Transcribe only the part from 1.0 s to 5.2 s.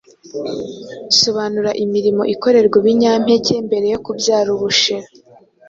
Sobanura imirimo ikorerwa ibinyampeke mbere yo kubyara ubushera.